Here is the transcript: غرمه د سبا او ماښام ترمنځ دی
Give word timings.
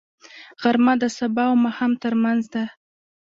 غرمه 0.61 0.93
د 1.01 1.03
سبا 1.17 1.43
او 1.49 1.55
ماښام 1.65 1.91
ترمنځ 2.03 2.41
دی 2.53 2.65